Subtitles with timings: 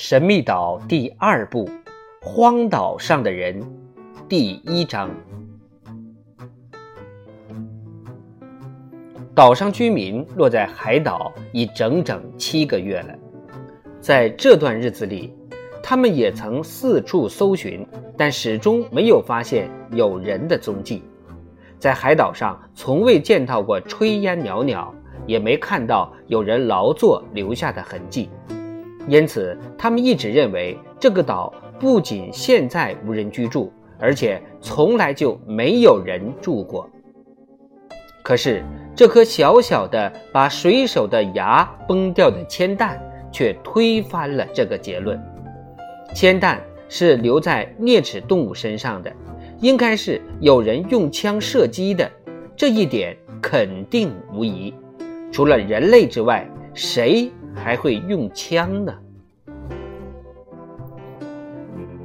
[0.00, 1.64] 神秘岛第二部
[2.20, 3.60] 《荒岛上的人》
[4.28, 5.10] 第一章。
[9.34, 13.18] 岛上居民落在海岛已整整七个月了，
[14.00, 15.34] 在这段日子里，
[15.82, 17.84] 他们也曾四处搜寻，
[18.16, 21.02] 但始终没有发现有人的踪迹。
[21.76, 24.94] 在海岛上，从未见到过炊烟袅袅，
[25.26, 28.30] 也没看到有人劳作留下的痕迹。
[29.08, 36.88] 因此，他们一直认为这个岛不仅现在无人居住，而且从来就没有人住过。
[38.22, 38.62] 可是，
[38.94, 43.00] 这颗小小的把水手的牙崩掉的铅弹
[43.32, 45.18] 却推翻了这个结论。
[46.14, 49.10] 铅弹是留在啮齿动物身上的，
[49.60, 52.10] 应该是有人用枪射击的，
[52.54, 54.74] 这一点肯定无疑。
[55.32, 57.32] 除了人类之外，谁？
[57.54, 58.94] 还会用枪呢。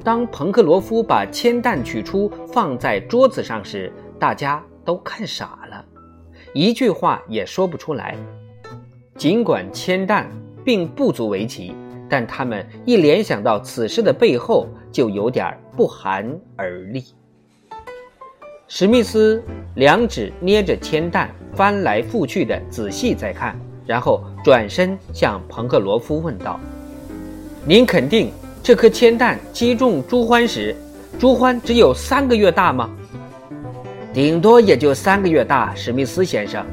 [0.03, 5.85] 当彭克罗夫把铅弹取出放在桌子上时，大家都看傻了，
[6.53, 8.17] 一句话也说不出来。
[9.15, 10.29] 尽管铅弹
[10.65, 11.73] 并不足为奇，
[12.09, 17.03] 但他们一联想到此事的背后，就有点不寒而栗。
[18.67, 19.41] 史密斯
[19.75, 23.57] 两指捏着铅弹，翻来覆去的仔细在看。
[23.85, 26.57] 然后转身向彭克罗夫问道
[27.67, 28.31] ：“您肯定
[28.64, 30.73] 这颗铅弹击中朱欢时，
[31.19, 32.89] 朱欢只有三个月大吗
[34.14, 36.66] ？”“顶多也就三个月大。”史密斯先生，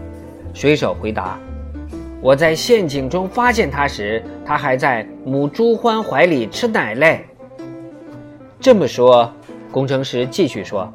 [0.55, 1.37] 水手回答。
[2.23, 7.27] “我在陷阱中发现他时，他还在母朱欢怀里吃奶嘞。”
[8.61, 9.29] 这么说，
[9.73, 10.89] 工程师继续说：“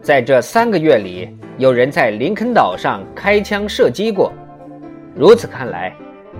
[0.00, 4.32] 在这三个月里，有人在林肯岛上开枪射击过。”
[5.14, 5.94] 如此看来，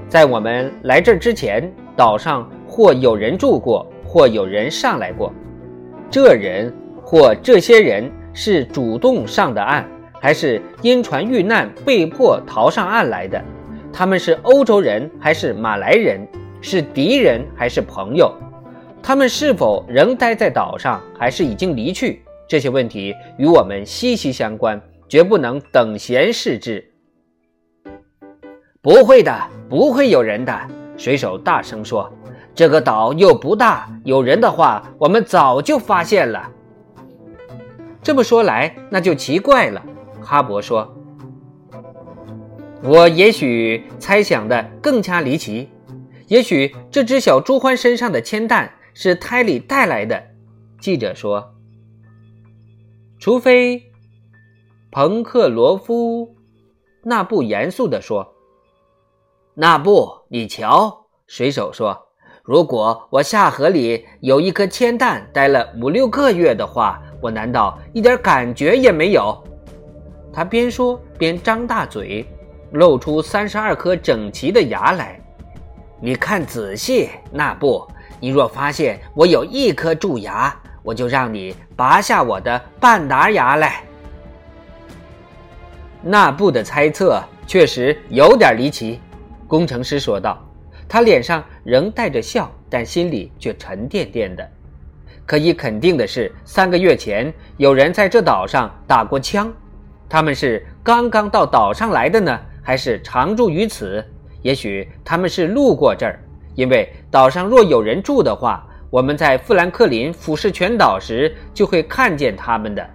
[0.08, 5.32] 在我们来这儿之前，岛上或有人住过，或有人上来过。
[6.10, 6.70] 这人
[7.02, 9.88] 或这些人是主动上的岸，
[10.20, 13.42] 还是因船遇难被迫逃上岸来的？
[13.90, 16.20] 他们是欧洲人还是马来人？
[16.60, 18.30] 是敌人还是朋友？
[19.02, 22.20] 他们是否仍待在岛上，还是已经离去？
[22.46, 26.84] 这些问题与我们息息相关，绝不能等闲视之。
[28.82, 29.34] 不会的，
[29.66, 30.54] 不会有人的。
[30.98, 32.10] 水手大声说
[32.56, 36.50] ：“这个岛又不大，有人的话，我们早就发现了。”
[38.02, 39.84] 这么说来，那就奇怪了。
[40.22, 40.96] 哈勃说
[42.82, 45.68] ：“我也许猜想的更加离奇，
[46.28, 50.22] 也许这只小猪獾身上的铅弹是胎里带来的。”
[50.80, 51.54] 记者说
[53.20, 53.92] ：“除非
[54.90, 56.34] 彭克罗夫。”
[57.04, 58.34] 那不严肃地说。
[59.54, 62.05] 那不，你瞧，水手说
[62.46, 69.36] ：“如果我下河里有一颗铅弹待了五六个月的话，我难道一点感觉也没有？”
[70.32, 72.24] 他边说边张大嘴，
[72.70, 75.20] 露出三十二颗整齐的牙来。
[76.00, 77.84] 你看仔细，那不，
[78.20, 80.54] 你若发现我有一颗蛀牙，
[80.84, 83.82] 我就让你拔下我的半打牙来。
[86.00, 89.00] 那布的猜测确实有点离奇。
[89.48, 90.38] 工程师说道
[90.88, 94.48] ：“他脸上仍带着笑，但心里却沉甸甸的。
[95.26, 99.52] 可以肯定的是，三个月前有人在这岛上打过枪。
[100.08, 104.04] 他们是刚刚到岛上来的呢，还是常住于此？
[104.42, 106.20] 也许他们是路过这儿，
[106.54, 112.88] 因为岛上若有人住的话，我们在富兰克林俯视全岛时就会看见他们的。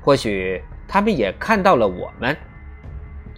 [0.00, 2.36] 或许他们也看到了我们。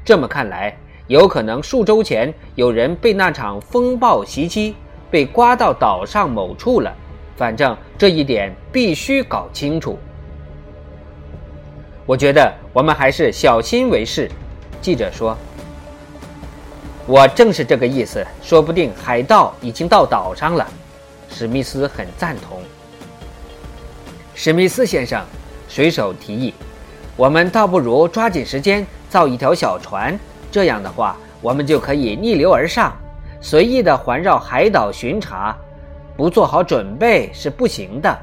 [0.05, 0.77] 这么看来。”
[1.07, 4.75] 有可能数周前有人被那场风暴袭击，
[5.11, 6.91] 被刮到岛上某处了。
[7.37, 9.99] 反正这一点必须搞清楚。
[12.07, 14.31] 我觉得我们还是小心为是。
[14.81, 15.37] 记者说
[17.07, 18.27] ：“我正是这个意思。
[18.43, 20.67] 说不定海盗已经到岛上了。”
[21.29, 22.62] 史密斯很赞同。
[24.35, 25.25] 史密斯先生，
[25.69, 26.55] 水手提议
[27.17, 30.19] ：“我们倒不如抓紧时间造一条小船。”
[30.55, 32.97] 这样的话，我们就可以逆流而上，
[33.41, 35.53] 随意的环绕海岛巡查，
[36.17, 38.17] 不做好准备是不行的。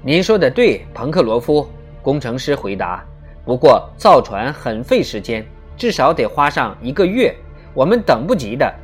[0.00, 1.68] 您说的对，彭克罗夫
[2.00, 3.04] 工程师回答。
[3.44, 5.46] 不过造船很费时间，
[5.76, 7.30] 至少得花上一个月，
[7.74, 8.74] 我们等不及的。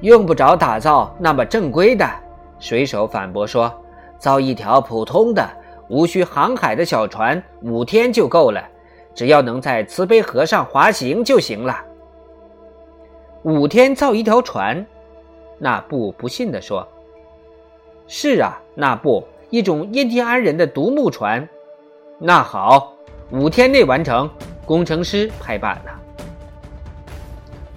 [0.00, 2.08] 用不着打造那么正规的，
[2.58, 3.70] 水手反驳说，
[4.18, 5.46] 造一条普通的、
[5.90, 8.66] 无需航海的小船，五天就够了。
[9.18, 11.76] 只要能在慈悲河上滑行就行了。
[13.42, 14.86] 五天造一条船，
[15.58, 16.86] 那布不信地说
[18.06, 21.48] ：“是啊，那布，一种印第安人的独木船。
[22.20, 22.92] 那好，
[23.32, 24.30] 五天内完成。”
[24.64, 26.00] 工程师拍板了。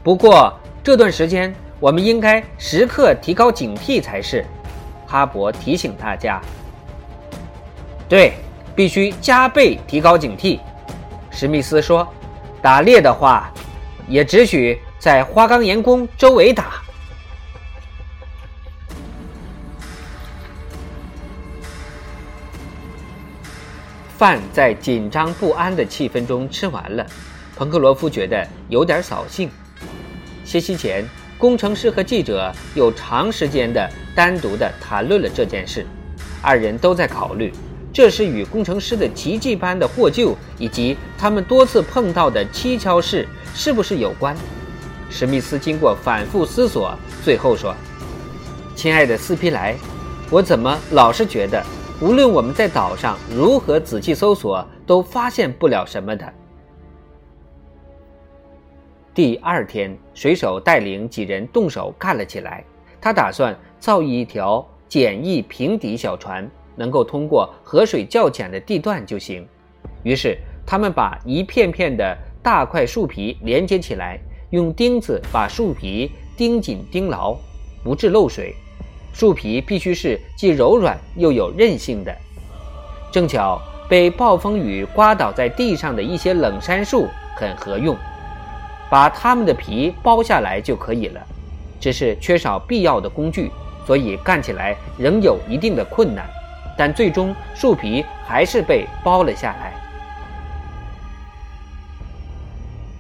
[0.03, 0.53] 不过
[0.83, 4.45] 这段时间，我们应该时刻提高警惕才是。
[5.07, 6.39] 哈勃提醒大家
[8.07, 8.33] ：“对，
[8.75, 10.59] 必须加倍提高警惕。”
[11.31, 12.07] 史密斯说
[12.61, 13.49] ：“打猎的话，
[14.07, 16.83] 也只许在花岗岩宫周围打。”
[24.17, 27.03] 饭在紧张不安的气氛中吃完了，
[27.55, 29.49] 彭克罗夫觉得有点扫兴。
[30.45, 31.03] 歇息前，
[31.39, 35.87] 工程师和记者又长时间的单独的谈论了这件事。
[36.39, 37.51] 二人都在考虑，
[37.93, 44.35] 这是与工程师的奇迹般的获救以及他们多次碰到的蹊跷事是不是有关。
[45.09, 47.75] 史密斯经过反复思索，最后说
[48.75, 49.75] ：“亲爱的斯皮莱，
[50.29, 51.61] 我怎么老是觉得……”
[52.01, 56.33] 无论我们在岛上如何仔细搜索，都发现不了什么的。
[59.13, 62.63] 第二天，水手带领几人动手干了起来。
[62.99, 69.47] 他打算造一条简易平底小船，能够通过河水较浅的地段就行。
[70.03, 74.19] 于是，他们把一片片的大块树皮连接起来，
[74.49, 77.35] 用钉子把树皮钉紧钉牢，
[77.83, 78.55] 不致漏水。
[79.13, 82.15] 树皮必须是既柔软又有韧性的。
[83.11, 87.95] 正巧被暴风雨刮倒在地上的一些冷杉树很合用，
[88.89, 91.21] 把它们的皮剥下来就可以了。
[91.79, 93.51] 只是缺少必要的工具，
[93.85, 96.29] 所以干起来仍有一定的困难。
[96.81, 99.71] 但最终树皮还是被剥了下来。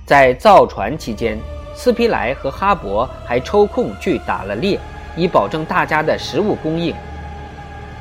[0.05, 1.39] 在造船期间，
[1.73, 4.79] 斯皮莱和哈勃还抽空去打了猎。
[5.17, 6.95] 以保证大家的食物供应。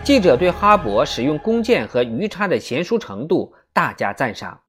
[0.05, 4.61] 记者对哈勃使用弓箭和鱼叉的娴熟程度大加赞赏，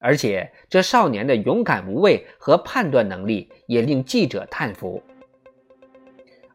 [0.00, 5.00] 而且这少年的勇敢无畏和判断能力也令记者叹服。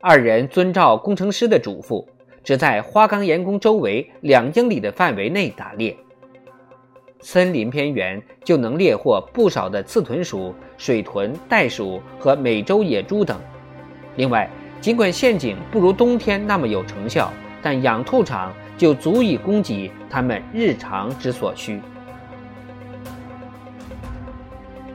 [0.01, 2.05] 二人遵照工程师的嘱咐，
[2.50, 5.96] 只在花岗岩宫周围两英里的范围内打猎。
[7.19, 13.40] 森林边缘就能猎获不少的刺豚鼠、水豚、袋鼠和美洲野猪等。
[14.16, 14.50] 另外，
[14.81, 17.31] 尽管陷阱不如冬天那么有成效，
[17.62, 21.80] 但养兔场就足以供给他们日常之所需。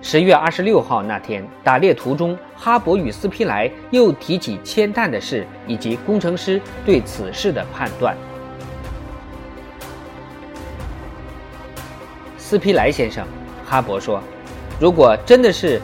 [0.02, 8.16] 十月二十六号那天，打猎途中，哈勃与斯皮莱又提起铅弹的事以及工程师对此事的判断。
[12.38, 13.26] 斯皮莱先生，
[13.66, 14.18] 哈勃说
[14.80, 15.78] ：“如果真的是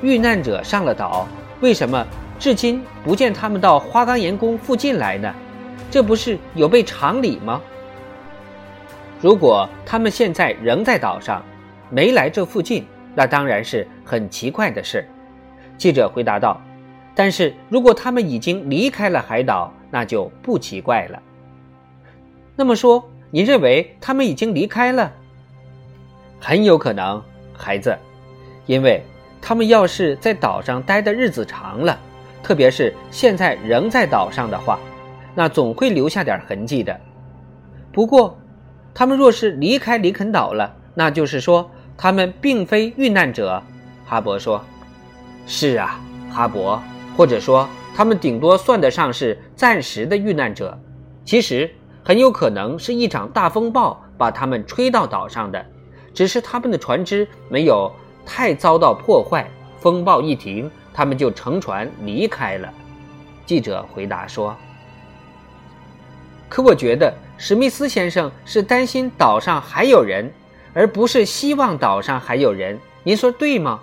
[0.00, 1.28] 遇难者上了岛，
[1.60, 2.02] 为什么？”
[2.40, 5.30] 至今不见他们到花岗岩宫附近来呢，
[5.90, 7.60] 这不是有悖常理吗？
[9.20, 11.44] 如果他们现在仍在岛上，
[11.90, 15.06] 没来这附近，那当然是很奇怪的事。
[15.76, 16.60] 记者回答道
[17.14, 21.22] ：“但是如果他们已经离开了海岛，那就不奇怪了。”
[22.56, 25.12] 那么说，您认为他们已经离开了？
[26.40, 27.96] 很有可能，孩子，
[28.66, 29.02] 因为
[29.40, 31.98] 他们要是在岛上待的日子长了。
[32.42, 34.78] 特别是现在仍在岛上的话，
[35.34, 36.98] 那总会留下点痕迹的。
[37.92, 38.38] 不过，
[38.94, 43.62] 他们若是离开林肯岛了，那就是说他们并非遇难者。
[44.04, 44.64] 哈勃说
[45.46, 45.98] ：“是啊，
[46.30, 46.78] 哈勃，
[47.16, 50.78] 或者说他们顶多算得上是暂时的遇难者。
[51.24, 51.70] 其实
[52.04, 55.64] 很有可能是一场大风暴把他们吹到岛上的，
[56.12, 57.90] 只是他们的船只没有
[58.24, 59.48] 太遭到破坏。
[59.78, 62.72] 风暴一停。”他们就乘船离开了。
[63.44, 64.56] 记者回答说
[66.48, 70.32] ：“可我觉得史密斯先生是担心岛上还有人，
[70.72, 72.78] 而不是希望岛上还有人。
[73.02, 73.78] 您说对吗？”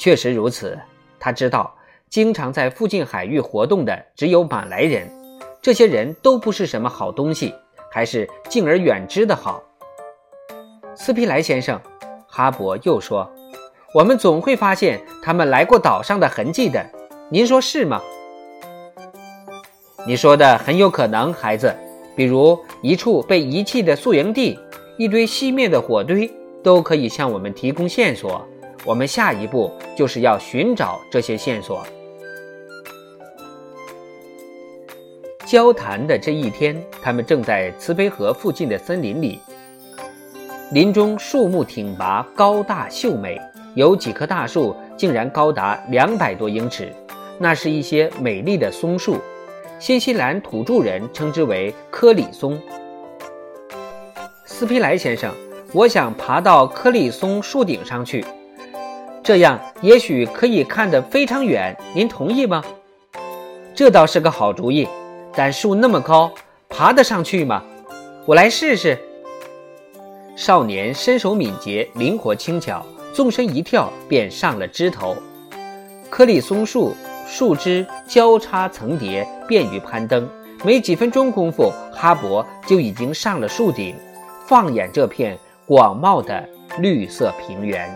[0.00, 0.78] 确实如此。
[1.18, 1.76] 他知道，
[2.08, 5.06] 经常在附近海域活动的只有马来人，
[5.60, 7.54] 这些人都不是什么好东西，
[7.92, 9.62] 还是敬而远之的好。
[10.96, 11.78] 斯皮莱先生，
[12.26, 13.30] 哈勃又说。
[13.92, 16.82] 我们总会发现他们来过岛上的痕迹的，
[17.28, 18.00] 您说是吗？
[20.06, 21.74] 你说的很有可能，孩子。
[22.16, 24.58] 比如一处被遗弃的宿营地，
[24.96, 26.30] 一堆熄灭的火堆，
[26.62, 28.46] 都可以向我们提供线索。
[28.84, 31.86] 我们下一步就是要寻找这些线索。
[35.46, 39.40] 交谈的这一天，他们正在慈悲河附近的森林里，
[40.72, 43.40] 林中树木挺拔、高大秀美。
[43.74, 46.92] 有几棵大树竟然高达两百多英尺，
[47.38, 49.16] 那是一些美丽的松树，
[49.78, 52.60] 新西兰土著人称之为科里松。
[54.44, 55.32] 斯皮莱先生，
[55.72, 58.24] 我想爬到科里松树顶上去，
[59.22, 61.76] 这样也许可以看得非常远。
[61.94, 62.64] 您同意吗？
[63.74, 64.88] 这倒是个好主意，
[65.34, 66.30] 但树那么高，
[66.68, 67.62] 爬得上去吗？
[68.26, 68.98] 我来试试。
[70.36, 75.16] 少年身手敏捷，灵活轻巧，纵身一跳便上了枝头。
[76.08, 76.94] 颗粒松树
[77.26, 80.28] 树枝交叉层叠，便于攀登。
[80.64, 83.94] 没几分钟功夫，哈勃就已经上了树顶，
[84.46, 86.46] 放眼这片广袤的
[86.78, 87.88] 绿色平原。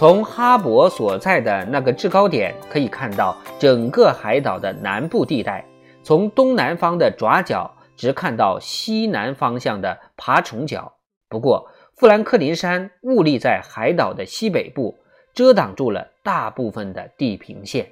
[0.00, 5.62] 从哈勃所在的那个制高点可以看到整个海岛的南部地带，
[6.02, 10.90] 从东南方的爪角直看到西南方向的爬虫角。
[11.28, 14.98] 不过，富兰克林山兀立在海岛的西北部，
[15.34, 17.86] 遮挡住了大部分的地平线。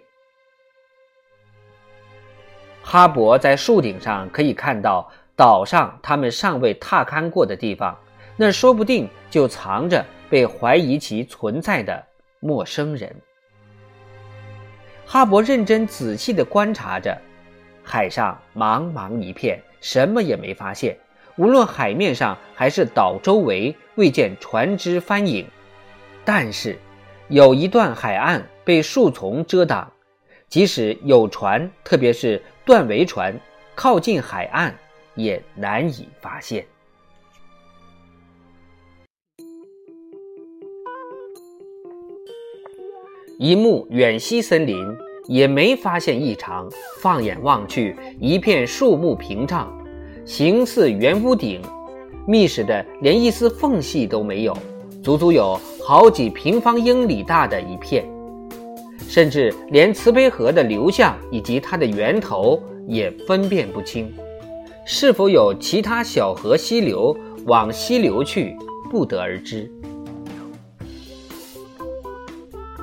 [2.83, 7.95] 哈勃在树顶上可以看到岛上他们尚未踏勘过的地方，
[8.35, 10.05] 那说不定就藏着。
[10.31, 12.05] 被怀疑其存在的
[12.39, 13.17] 陌生人，
[15.07, 17.17] 哈勃认真仔细地观察着，
[17.83, 20.99] 海上茫茫一片，什么也没发现。
[21.37, 25.47] 无论海面上还是岛周围，未见船只帆影。
[26.27, 26.79] 但是，
[27.29, 29.91] 有一段海岸被树丛遮挡，
[30.51, 33.35] 即使有船，特别是断桅船，
[33.75, 34.77] 靠近海岸
[35.15, 36.67] 也难以发现。
[43.41, 44.85] 一目远西森林，
[45.29, 46.69] 也没发现异常。
[47.01, 49.73] 放眼望去，一片树木屏障，
[50.25, 51.63] 形似圆屋顶，
[52.27, 54.59] 密实的连一丝缝隙都没有，
[55.05, 58.05] 足足有好几平方英里大的一片，
[59.07, 64.13] 甚至连慈悲河的流向以及它的源头也分辨不清，
[64.85, 67.17] 是否有其他小河溪流
[67.47, 68.57] 往西流去，
[68.91, 69.71] 不得而知。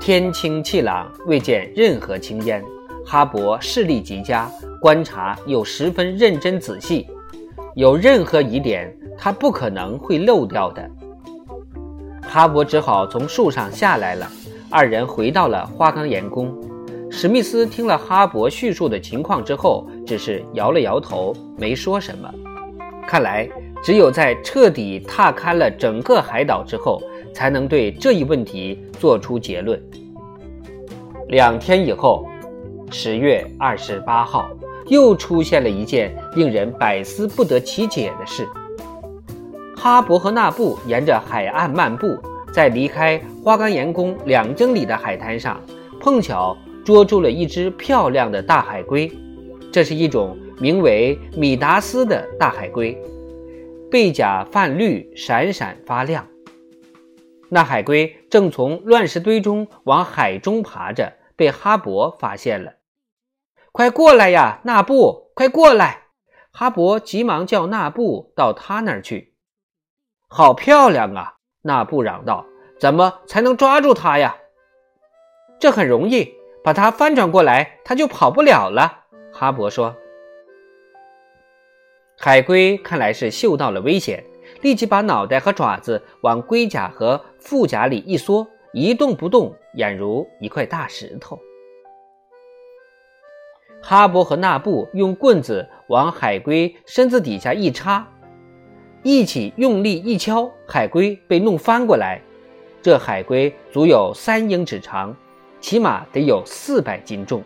[0.06, 2.64] 天清气朗，未见任何青烟。
[3.04, 4.48] 哈勃视力极佳，
[4.80, 7.08] 观察又十分认真仔细，
[7.74, 10.88] 有任何疑点，他不可能会漏掉的。
[12.22, 14.32] 哈勃只好从树上下来了。
[14.70, 16.56] 二人回到了花岗岩宫。
[17.10, 22.32] 史密斯听了哈勃叙述的情况之后，只是摇了摇头，没说什么。
[23.08, 23.50] 看来，
[23.84, 27.02] 只有在彻底踏勘了整个海岛之后。
[27.36, 29.77] 才能对这一问题做出结论。
[31.27, 32.25] 两天以后，
[32.89, 34.50] 十月二十八号，
[34.88, 38.48] 又出现了一件令人百思不得其解的事。
[39.75, 42.18] 哈勃和纳布沿着海岸漫步，
[42.54, 45.60] 在离开花岗岩宫两英里的海滩上，
[46.00, 49.12] 碰巧捉住了一只漂亮的大海龟。
[49.74, 52.98] 这是一种名为米达斯的大海龟，
[53.92, 56.25] 背甲泛绿，闪闪发亮。
[57.56, 62.74] 那海龟正从乱石堆中往海中爬着，被哈勃发现了。
[63.72, 65.32] 快过来呀，纳布！
[65.34, 66.08] 快过来！
[66.52, 69.36] 哈勃急忙叫纳布到他那儿去。
[70.28, 71.36] 好漂亮啊！
[71.62, 72.46] 纳布嚷道
[72.78, 74.36] ：“怎么才能抓住它呀？”
[75.58, 79.06] 这很容易，把它翻转过来，它就跑不了了。
[79.32, 79.96] 哈勃说。
[82.18, 84.26] 海龟看来是嗅到了危险。
[84.66, 91.40] 立即把脑袋和爪子往龟甲和腹甲里一缩，一动不动，俨如一块大石头。
[93.80, 98.08] 哈勃和纳布用棍子往海龟身子底下一插，
[99.04, 102.20] 一起用力一敲，海龟被弄翻过来。
[102.82, 105.16] 这海龟足有三英尺长，
[105.62, 107.44] 起码得有四百斤重。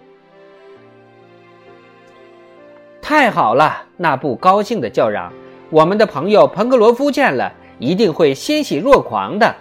[3.01, 3.85] 太好了！
[3.97, 5.33] 纳布高兴地叫嚷。
[5.71, 9.55] 我们的朋友彭格罗夫见了一定会欣喜若狂的。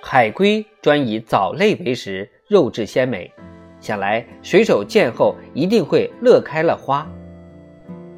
[0.00, 3.30] 海龟专以藻类为食，肉质鲜美，
[3.78, 7.06] 想来水手见后一定会乐开了花。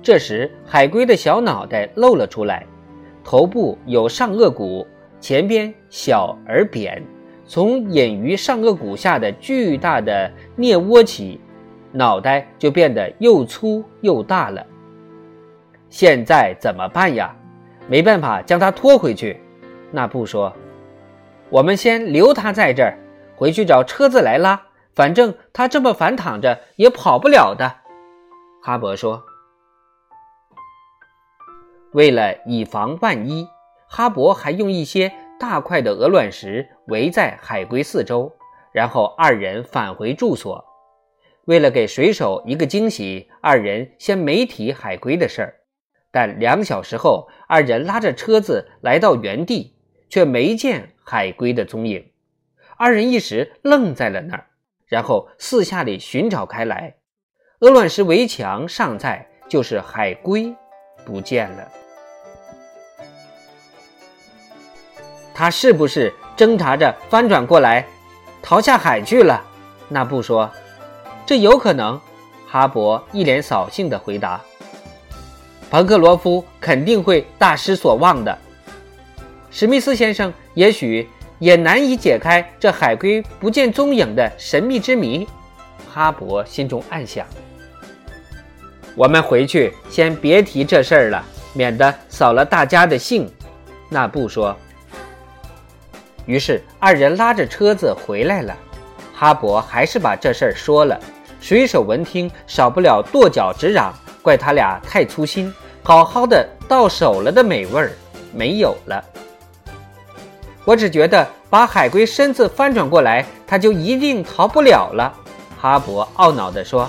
[0.01, 2.65] 这时，海龟的小脑袋露了出来，
[3.25, 4.87] 头部有上颚骨，
[5.19, 7.03] 前边小而扁，
[7.45, 11.41] 从隐于上颚骨下的巨大的颞窝起，
[11.91, 14.65] 脑袋就变得又粗又大了。
[15.91, 17.35] 现在怎么办呀？
[17.89, 19.41] 没办法将它拖回去。
[19.91, 20.55] 纳布说
[21.49, 22.99] ：“我们先留它在这儿，
[23.35, 24.61] 回去找车子来拉。
[24.95, 27.77] 反正它这么反躺着也跑不了的。”
[28.63, 29.23] 哈勃说
[31.93, 33.49] ：“为了以防万一，
[33.89, 38.31] 哈勃还用一些大块的鹅卵石围在海龟四周，
[38.73, 40.63] 然后二人返回住所。
[41.47, 45.55] 为了给水手一个惊喜，二人先没提海龟的事儿。
[46.11, 49.75] 但两小时后，二人拉着车子来到原地，
[50.09, 52.11] 却没见海龟的踪影。
[52.77, 54.47] 二人一时愣在了那儿，
[54.87, 56.97] 然后四下里寻找开来。
[57.61, 60.55] 鹅卵石围墙尚在，就是海龟
[61.05, 61.69] 不见了。
[65.35, 67.87] 他是不是挣扎着翻转过来，
[68.43, 69.45] 逃下海去了？
[69.89, 70.51] 那布说
[71.27, 72.01] ：“这有可能。”
[72.47, 74.41] 哈勃一脸扫兴地回答
[75.71, 78.37] ：“彭克罗夫肯定会大失所望的。”
[79.51, 81.09] 史密斯先生也许
[81.39, 85.27] 也难以解开这海龟不见踪影的神秘之谜。
[85.91, 87.27] 哈勃心中暗想
[88.95, 93.29] ：“我们回去先别提这事儿了，免得扫了大家的兴。”
[93.89, 94.57] 那布说。
[96.27, 98.55] 于是二人拉着车子回来了，
[99.15, 101.01] 哈勃还是把这事儿说了。
[101.41, 103.95] 水手闻听，少不了跺脚直嚷，
[104.29, 105.51] 怪他俩太粗心，
[105.83, 107.93] 好好的到手了的美味儿
[108.31, 109.03] 没有了。
[110.67, 115.11] 我只觉得把海龟身子翻转过来，它就一定逃不了了。
[115.59, 116.87] 哈勃懊恼地说：“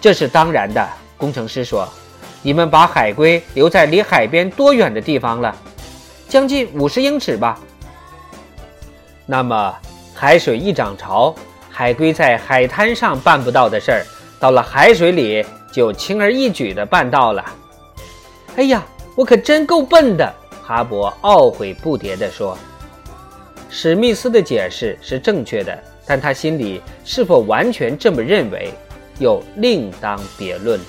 [0.00, 1.86] 这是当然的。”工程师说
[2.40, 5.54] ：“你们把海龟留在离海边多远的地方了？
[6.30, 7.60] 将近五十英尺吧。”
[9.28, 9.74] 那么，
[10.14, 11.34] 海水一涨潮，
[11.70, 14.06] 海龟在海滩上办不到的事儿，
[14.40, 15.44] 到了海水里
[15.76, 17.44] 就轻而易举地办到了。
[18.56, 18.82] 哎呀，
[19.14, 20.34] 我可真够笨的！
[20.62, 22.56] 哈勃懊悔不迭地说。
[23.68, 28.72] 史密斯的解释是正确的，但他心里是否完全这么认为，
[29.18, 30.86] 又另当别论了。